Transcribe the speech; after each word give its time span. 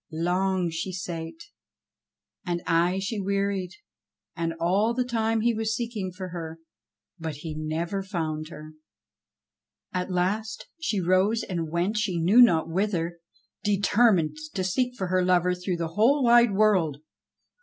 Long 0.11 0.71
she 0.71 0.91
sate, 0.91 1.43
and 2.43 2.63
aye 2.65 2.97
she 2.97 3.19
wearied; 3.19 3.73
and 4.35 4.55
all 4.59 4.95
the 4.95 5.05
time 5.05 5.41
he 5.41 5.53
was 5.53 5.75
seeking 5.75 6.11
for 6.11 6.29
her, 6.29 6.57
but 7.19 7.35
he 7.35 7.53
never 7.53 8.01
found 8.01 8.49
her. 8.49 8.71
At 9.93 10.09
last 10.09 10.65
she 10.79 10.99
rose 10.99 11.43
and 11.43 11.69
went 11.69 11.97
she 11.97 12.17
knew 12.19 12.41
not 12.41 12.67
whither, 12.67 13.19
deter 13.63 14.11
mined 14.11 14.37
to 14.55 14.63
seek 14.63 14.95
for 14.95 15.05
her 15.09 15.23
lover 15.23 15.53
through 15.53 15.77
the 15.77 15.89
whole 15.89 16.23
wide 16.23 16.55
world. 16.55 16.97